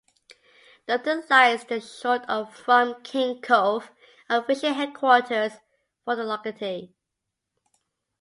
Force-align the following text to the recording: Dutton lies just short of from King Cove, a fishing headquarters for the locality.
Dutton 0.87 1.23
lies 1.29 1.63
just 1.63 2.01
short 2.01 2.27
of 2.27 2.55
from 2.55 3.03
King 3.03 3.39
Cove, 3.39 3.91
a 4.31 4.41
fishing 4.43 4.73
headquarters 4.73 5.57
for 6.03 6.15
the 6.15 6.23
locality. 6.23 6.95